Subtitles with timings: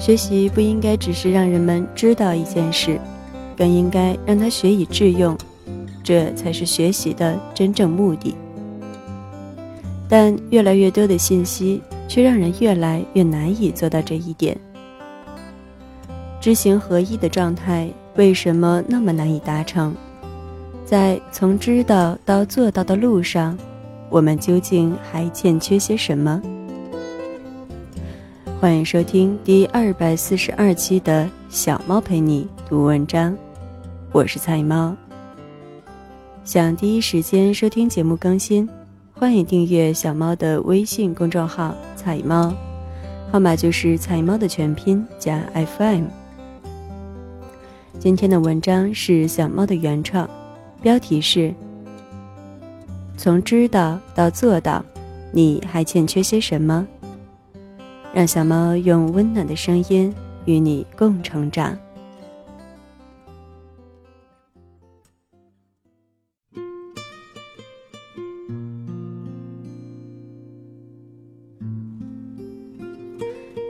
[0.00, 2.98] 学习不应该只是让人们知道一件事，
[3.54, 5.36] 更应该让他学以致用，
[6.02, 8.34] 这才是学习的真正目的。
[10.08, 14.56] 但越来越多的信息却让人越来越难以做到这一点。
[16.40, 17.86] 知行合一的状态
[18.16, 19.94] 为什么那么难以达成？
[20.82, 23.56] 在从知道到做到的路上，
[24.08, 26.40] 我们究竟还欠缺些什么？
[28.60, 33.34] 欢迎收听第二百四十二期的小猫陪你读文章，
[34.12, 34.94] 我是菜猫。
[36.44, 38.68] 想第一时间收听节目更新，
[39.14, 42.52] 欢迎订阅小猫的微信公众号“菜猫”，
[43.32, 46.04] 号码就是“菜猫”的全拼加 FM。
[47.98, 50.28] 今天的文章是小猫的原创，
[50.82, 51.54] 标题是
[53.16, 54.84] “从知道到做到，
[55.32, 56.86] 你还欠缺些什么？”
[58.12, 60.12] 让小猫用温暖的声音
[60.44, 61.76] 与你共成长。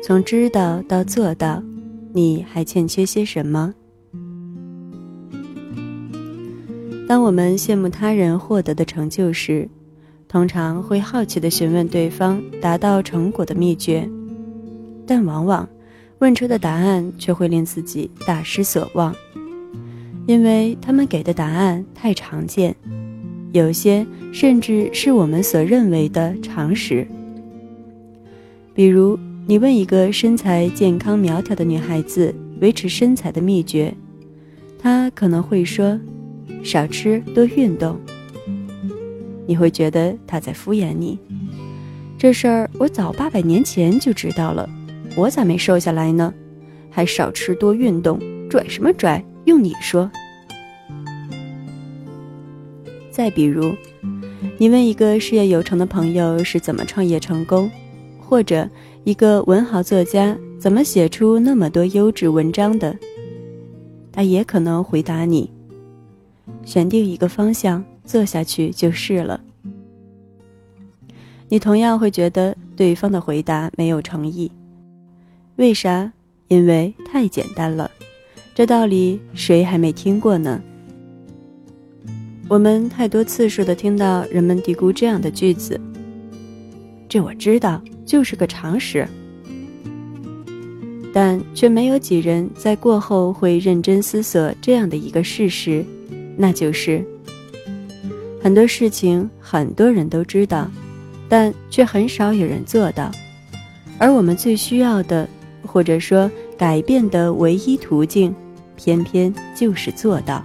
[0.03, 1.63] 从知道到做到，
[2.13, 3.73] 你还欠缺些什么？
[7.07, 9.69] 当我们羡慕他人获得的成就时，
[10.27, 14.09] 通常会好奇的询问对方达到成果的秘诀。
[15.11, 15.69] 但往往，
[16.21, 19.13] 问出的答案却会令自己大失所望，
[20.25, 22.77] 因为他们给的答案太常见，
[23.51, 27.05] 有些甚至是我们所认为的常识。
[28.73, 33.93] 比如，你问一个身材健康苗条的女孩子维持身材的秘诀，
[34.79, 35.99] 她可能会说
[36.63, 37.99] ：“少吃多运动。”
[39.45, 41.19] 你会觉得她在敷衍你。
[42.17, 44.71] 这事儿我早八百年前就知道了。
[45.21, 46.33] 我咋没瘦下来呢？
[46.91, 48.19] 还少吃多运动，
[48.49, 49.23] 拽什么拽？
[49.45, 50.11] 用你说。
[53.11, 53.75] 再比如，
[54.57, 57.71] 你问一个事业有成的朋友是怎么创业成功，
[58.19, 58.67] 或者
[59.05, 62.97] 一个文豪作家怎么写出那么多优质文章的，
[64.11, 65.51] 他也可能回答你：
[66.65, 69.39] 选定一个方向，做下去就是了。
[71.51, 74.51] 你同样会觉得对方的回答没有诚意。
[75.61, 76.11] 为啥？
[76.49, 77.91] 因为太简单了，
[78.55, 80.59] 这道理谁还没听过呢？
[82.49, 85.79] 我们太多次数的听到人们嘀咕这样的句子
[87.11, 89.07] ：“这我知道，就是个常识。”
[91.13, 95.85] 但却没有几人在过后会认真思索这样的一个事实，
[96.39, 97.05] 那就是
[98.43, 100.71] 很多事情很多人都知道，
[101.29, 103.11] 但却很少有人做到，
[103.99, 105.29] 而我们最需要的。
[105.73, 108.35] 或者说，改变的唯一途径，
[108.75, 110.45] 偏偏就是做到。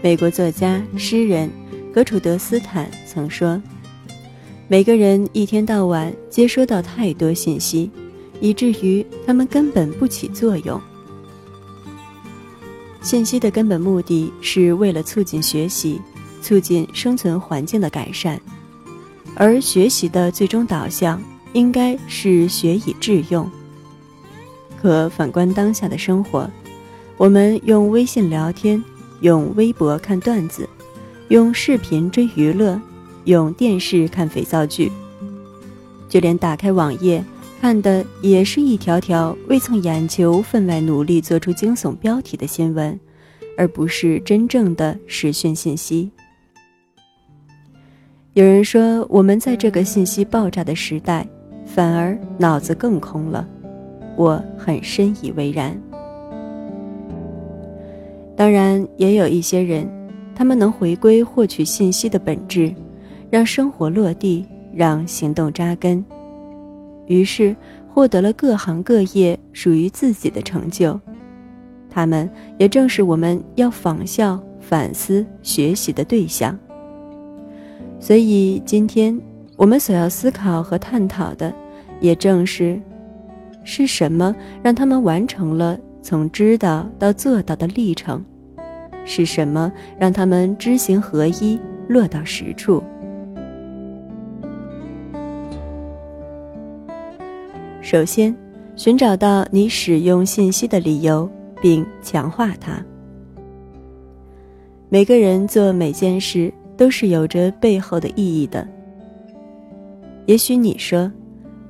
[0.00, 1.50] 美国作家、诗人
[1.92, 3.60] 格楚德斯坦曾说
[4.68, 7.90] ：“每个人一天到晚接收到太多信息，
[8.40, 10.80] 以至于他们根本不起作用。
[13.00, 16.00] 信息的根本目的是为了促进学习，
[16.40, 18.40] 促进生存环境的改善，
[19.34, 21.20] 而学习的最终导向。”
[21.52, 23.48] 应该是学以致用。
[24.80, 26.50] 可反观当下的生活，
[27.16, 28.82] 我们用微信聊天，
[29.20, 30.68] 用微博看段子，
[31.28, 32.80] 用视频追娱乐，
[33.24, 34.90] 用电视看肥皂剧，
[36.08, 37.24] 就连打开网页
[37.60, 42.98] 看的也是一条条为蹭眼球分外努力做出惊悚标题的新闻，
[43.56, 46.10] 而不是真正的实讯信息。
[48.32, 51.24] 有人说，我们在这个信息爆炸的时代。
[51.74, 53.48] 反而脑子更空了，
[54.14, 55.74] 我很深以为然。
[58.36, 59.88] 当然，也有一些人，
[60.34, 62.74] 他们能回归获取信息的本质，
[63.30, 64.44] 让生活落地，
[64.74, 66.04] 让行动扎根，
[67.06, 67.56] 于是
[67.88, 71.00] 获得了各行各业属于自己的成就。
[71.88, 76.58] 他们也正是我们要仿效、反思、学习的对象。
[77.98, 79.18] 所以，今天
[79.56, 81.50] 我们所要思考和探讨的。
[82.02, 82.78] 也正是，
[83.62, 88.22] 是什么让他们完成了从知道到做到的历程？
[89.04, 91.58] 是什么让他们知行合一，
[91.88, 92.82] 落到实处？
[97.80, 98.34] 首先，
[98.74, 102.84] 寻找到你使用信息的理由，并强化它。
[104.88, 108.66] 每个人做每件事都是有着背后的意义的。
[110.26, 111.08] 也许你说。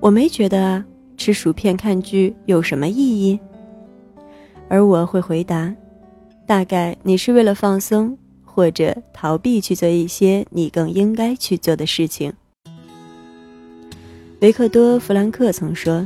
[0.02, 0.84] 我没觉得啊，
[1.16, 3.38] 吃薯片看剧有什么意义？
[4.68, 5.72] 而我会回答，
[6.44, 12.32] 大概你是为了放松或者逃避去做一些你更应该去做的事情。
[14.40, 16.04] 维克多·弗兰克曾说：“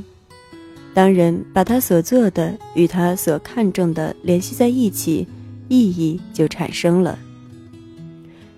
[0.92, 5.26] 当人把他所做的与他所看重的联系在一起，
[5.68, 7.18] 意义就产生了。”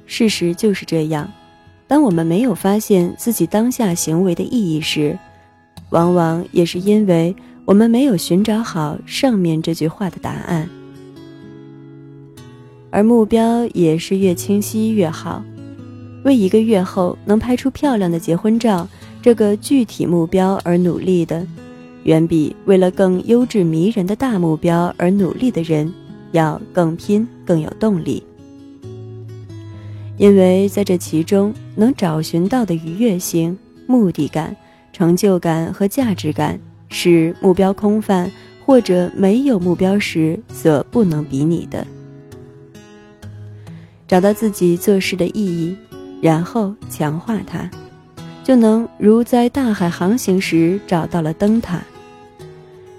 [0.05, 1.31] 事实就是这样。
[1.87, 5.19] 当我们没有发现自己当下行为的意义时，
[5.91, 10.69] 往往也是因为我们没有寻找好上面这句话的答案。
[12.91, 15.45] 而目标也是越清晰越好。
[16.25, 18.89] 为一个月后能拍出漂亮的结婚照
[19.23, 21.47] 这个具体目标而努力的，
[22.05, 25.93] 远比为了更优质迷人的大目标而努力的人
[26.33, 28.23] 要更拼、更有动力。
[30.17, 33.57] 因为在这其中能找寻到的愉悦性、
[33.87, 34.57] 目的感、
[34.99, 36.59] 成就感和价值感，
[36.89, 38.29] 是目标空泛
[38.67, 41.87] 或者没有目标时所不能比拟的。
[44.09, 45.77] 找到自己做事的意义，
[46.21, 47.71] 然后强化它，
[48.43, 51.81] 就能如在大海航行时找到了灯塔。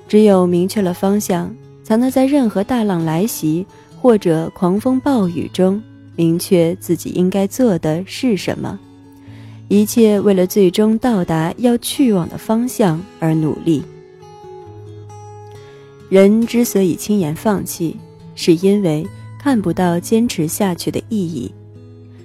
[0.07, 1.53] 只有明确了方向，
[1.83, 3.67] 才能在任何大浪来袭
[3.99, 5.83] 或者狂风暴雨中。
[6.15, 8.79] 明确自己应该做的是什么，
[9.69, 13.83] 一切为了最终到达要去往的方向而努力。
[16.09, 17.95] 人之所以轻言放弃，
[18.33, 19.05] 是因为
[19.39, 21.53] 看不到坚持下去的意义，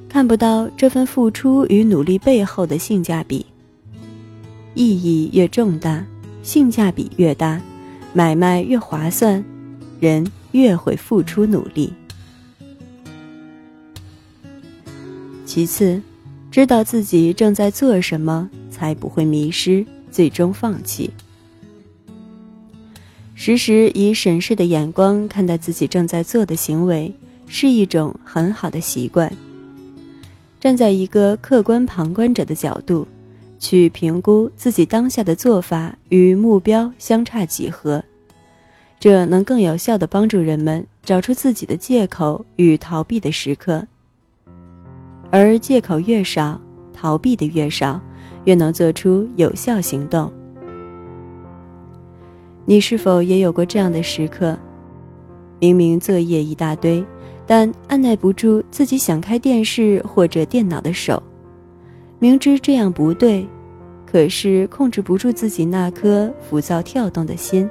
[0.08, 3.44] 看不到这份付出与努力背后的性价比。
[4.72, 6.02] 意义越重大，
[6.42, 7.60] 性价比越大，
[8.14, 9.44] 买卖越划算，
[10.00, 11.92] 人越会付出努力。
[15.44, 16.00] 其次，
[16.54, 21.10] 知道自己正在做什么，才不会迷失，最终放弃。
[23.34, 27.12] 时时以审视的眼光看待自己正在做的行为，
[27.48, 29.32] 是一种很好的习惯。
[30.60, 33.04] 站在一个客观旁观者的角度，
[33.58, 38.04] 去评估自己当下的做法与目标相差几何，
[39.00, 43.88] 这能更有效地帮助人们找出自己的借口与逃避的时刻。
[45.36, 46.60] 而借口越少，
[46.92, 48.00] 逃避的越少，
[48.44, 50.32] 越能做出有效行动。
[52.64, 54.56] 你是否也有过这样的时刻？
[55.58, 57.04] 明明作业一大堆，
[57.48, 61.20] 但按耐不住自己想开电视或者电脑的手，
[62.20, 63.44] 明知这样不对，
[64.06, 67.68] 可是控制不住自己那颗浮躁跳动的心。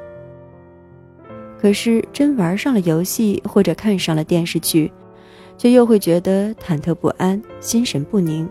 [1.58, 4.92] 可是真玩上了游戏或者看上了电视剧。
[5.58, 8.50] 却又会觉得忐忑不安、心神不宁，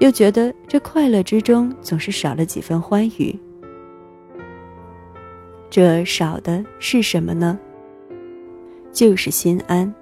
[0.00, 3.38] 又觉得这快乐之中总是少了几分欢愉。
[5.68, 7.58] 这少的是什么呢？
[8.92, 9.92] 就是心安。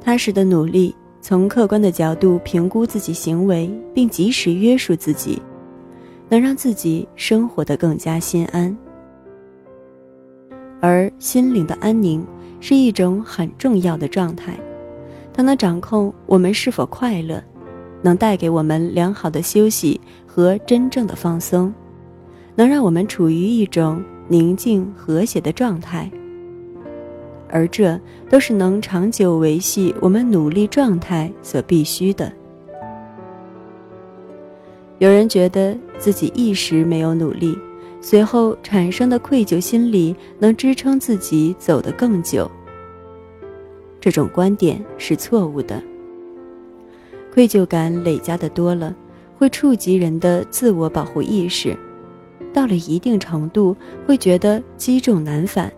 [0.00, 5.40] 踏实的努力，从客观的角度评估自己行为，并及时约束自己，
[6.28, 8.76] 能让自己生活得更加心安。
[10.80, 12.26] 而心灵的安宁
[12.60, 14.58] 是一种很重要的状态。
[15.32, 17.42] 它能掌控我们是否快乐，
[18.02, 21.72] 能带给我们良好的休息和真正的放松，
[22.54, 26.10] 能让我们处于一种宁静和谐的状态。
[27.48, 32.32] 而这都是能长久维系我们努力状态所必须的。
[34.98, 37.58] 有人觉得自己一时没有努力，
[38.00, 42.48] 随后产生的愧疚心理能支撑自己走得更久。
[44.00, 45.82] 这种观点是错误的。
[47.32, 48.94] 愧疚感累加的多了，
[49.38, 51.76] 会触及人的自我保护意识，
[52.52, 53.76] 到了一定程度，
[54.06, 55.72] 会觉得积重难返，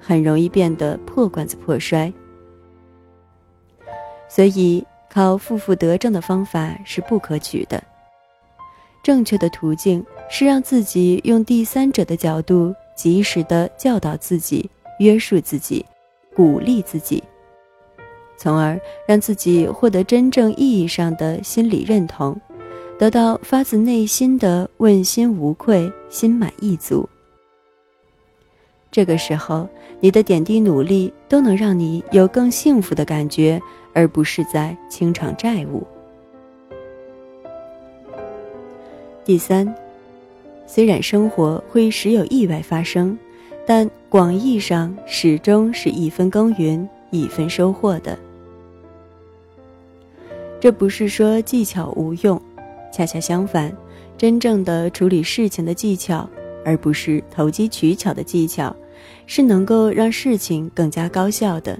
[0.00, 2.10] 很容易变得破罐子破摔。
[4.28, 7.82] 所以，靠负负得正的方法是不可取的。
[9.02, 14.68] 正确的途径是让自己用第三者的角度，及时的教导自己、
[14.98, 15.84] 约束自己、
[16.34, 17.22] 鼓励自己。
[18.36, 22.38] 从而让自己获得真正意义上的心理认同，
[22.98, 27.08] 得到发自内心的问心无愧、心满意足。
[28.90, 29.68] 这个时候，
[30.00, 33.60] 你的点滴努力都能让你有更幸福的感觉，
[33.92, 35.86] 而不是在清偿债务。
[39.24, 39.74] 第三，
[40.66, 43.18] 虽然生活会时有意外发生，
[43.66, 48.16] 但广义上始终是一分耕耘一分收获的。
[50.60, 52.40] 这不是说技巧无用，
[52.92, 53.74] 恰恰相反，
[54.16, 56.28] 真正的处理事情的技巧，
[56.64, 58.74] 而不是投机取巧的技巧，
[59.26, 61.78] 是能够让事情更加高效的。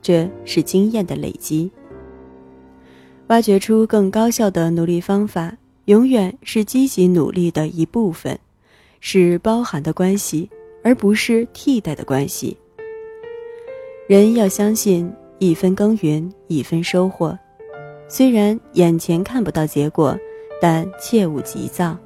[0.00, 1.70] 这是经验的累积。
[3.26, 8.38] 挖掘出更高效的努力方法，永远是积极努力的一部分，
[9.00, 10.48] 是包含的关系，
[10.82, 12.56] 而不是替代的关系。
[14.06, 17.38] 人要相信一分耕耘一分收获，
[18.08, 20.18] 虽然眼前看不到结果，
[20.60, 21.96] 但切勿急躁。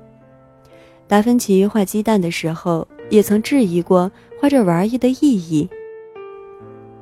[1.07, 5.69] 达芬奇画鸡蛋的时候，也曾质疑过画这玩意的意义。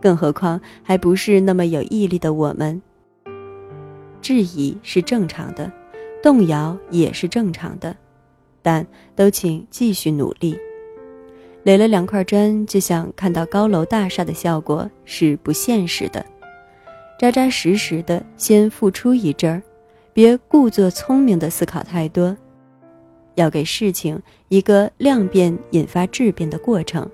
[0.00, 2.80] 更何况还不是那么有毅力的我们。
[4.20, 5.72] 质疑是正常的，
[6.22, 7.96] 动摇也是正常的，
[8.60, 10.58] 但都请继续努力。
[11.62, 16.24] 垒了两块砖就想看到高楼大厦的效果是不现实的，
[17.20, 19.62] 扎扎实实的先付出一阵儿，
[20.14, 22.34] 别故作聪明的思考太多，
[23.34, 27.06] 要给事情一个量变引发质变的过程。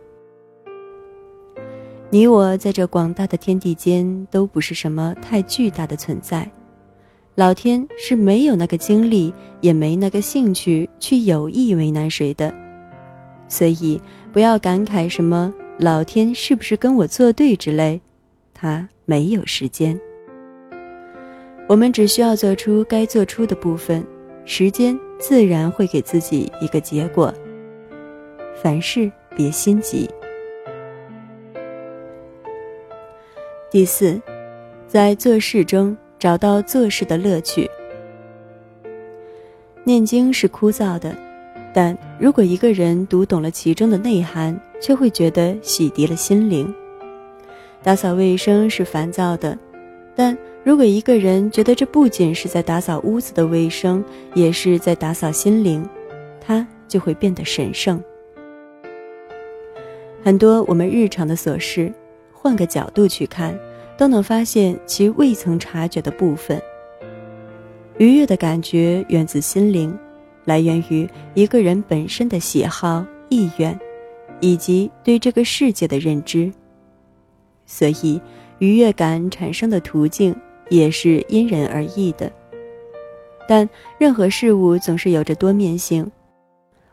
[2.08, 6.48] 你我在这广大的天地间都不是什么太巨大的存在，
[7.34, 12.54] 老天是没有那个精力，也没那个兴趣去有意为难谁的，
[13.48, 14.00] 所以
[14.32, 18.00] 不要感慨什么老天是不是跟我作对之类，
[18.54, 19.98] 他没有时间。
[21.66, 24.04] 我们只需要做出该做出的部分，
[24.44, 27.32] 时间自然会给自己一个结果。
[28.62, 30.08] 凡事别心急。
[33.70, 34.20] 第四，
[34.86, 37.68] 在做事中找到做事的乐趣。
[39.84, 41.16] 念经是枯燥的，
[41.74, 46.74] 但如果一个人读懂了其中的内涵，却会觉得洗涤了心灵。
[47.86, 49.56] 打扫卫生是烦躁的，
[50.16, 55.88] 但如果一个人觉得这不仅是在打扫屋子的卫生，也是在打扫心灵，
[56.40, 58.02] 他就会变得神圣。
[60.24, 61.92] 很多我们日常的琐事。
[62.32, 63.56] 换个角度去看，
[63.96, 66.60] 都能发现其未曾察觉的部分。
[67.98, 69.96] 愉悦的感觉源自心灵，
[70.44, 73.78] 来源于一个人本身的喜好、意愿，
[74.40, 76.52] 以及对这个世界的认知。
[77.66, 78.20] 所以，
[78.58, 80.34] 愉悦感产生的途径
[80.70, 82.32] 也是因人而异的。
[83.48, 83.68] 但
[83.98, 86.10] 任何事物总是有着多面性，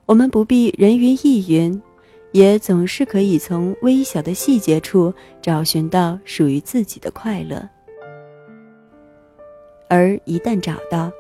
[0.06, 1.82] 我们不必人云亦云。
[2.34, 7.70] 也总是可以从微小的细节处找寻到属于自己的快乐，
[9.88, 11.12] 而一旦找到，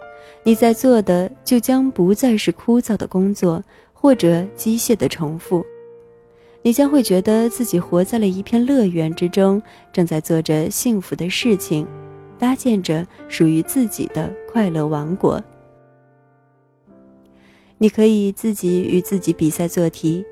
[0.42, 5.64] 你在做的就将不再是枯燥的工作或者机械的重复，
[6.64, 11.86] 你将会觉得自己活在了一片乐园之中，正在做着幸福的事情，
[12.40, 15.44] 搭建着属于自己的快乐王国。
[17.78, 20.26] 你可以自己与自己比赛做题。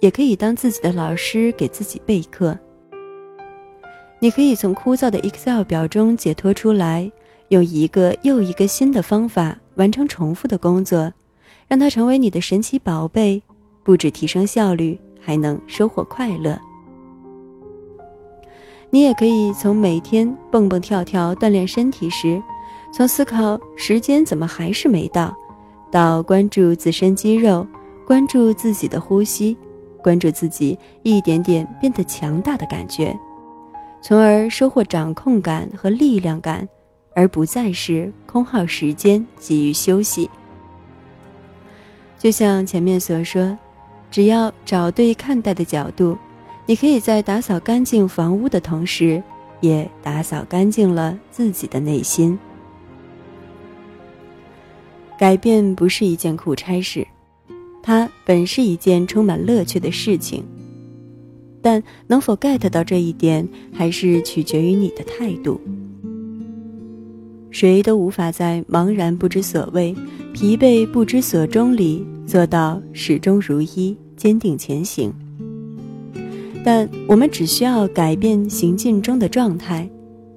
[0.00, 2.56] 也可以当自己的老师给自己备课。
[4.20, 7.10] 你可以从枯燥的 Excel 表中解脱出来，
[7.48, 11.12] 用一个又一个新的方法完成重复的工作，
[11.66, 13.42] 让它成为你的神奇宝贝，
[13.82, 16.58] 不止提升效率，还能收获快乐。
[18.90, 22.42] 你也可以从每天蹦蹦跳跳锻炼身体时，
[22.92, 25.36] 从思考时间怎么还是没到，
[25.90, 27.66] 到关注自身肌肉，
[28.06, 29.56] 关注自己的呼吸。
[30.00, 33.14] 关注自己一点点变得强大的感觉，
[34.00, 36.66] 从而收获掌控感和力量感，
[37.14, 40.30] 而不再是空耗时间急于休息。
[42.16, 43.58] 就像前面所说，
[44.10, 46.16] 只要找对看待的角度，
[46.66, 49.22] 你可以在打扫干净房屋的同时，
[49.60, 52.38] 也打扫干净了自己的内心。
[55.18, 57.06] 改变不是一件苦差事。
[57.82, 60.44] 它本是一件充满乐趣的事情，
[61.62, 65.58] 但能否 get 到这一点，还是取决于你的态度。
[67.50, 69.96] 谁都无法在茫然不知所谓、
[70.34, 75.10] 疲惫不知所终里做到始终如一、坚定前行。
[76.62, 79.88] 但我们只需要改变行进中的状态，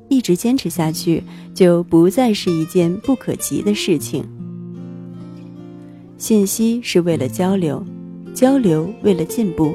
[0.08, 1.22] 一直坚持下去，
[1.54, 4.24] 就不再是一件不可及的事情。
[6.18, 7.84] 信息是为了交流，
[8.34, 9.74] 交流为了进步。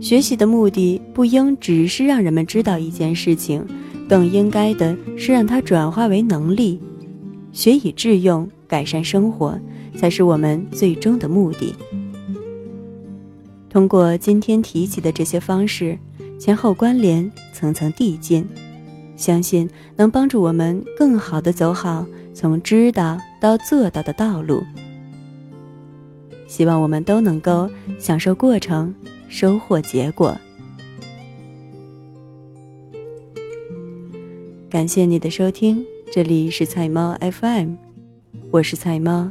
[0.00, 3.66] 学习的目的不应只是让人们知道一件事情，
[4.08, 6.78] 更应该的是让它转化为能力，
[7.50, 9.58] 学以致用，改善生活，
[9.96, 11.74] 才是我们最终的目的。
[13.68, 15.98] 通过今天提及的这些方式，
[16.38, 18.44] 前后关联，层层递进，
[19.16, 22.04] 相信能帮助我们更好的走好
[22.34, 24.62] 从知道到做到的道路。
[26.48, 28.92] 希望我们都能够享受过程，
[29.28, 30.36] 收获结果。
[34.68, 37.74] 感谢你的收听，这里是菜猫 FM，
[38.50, 39.30] 我是菜猫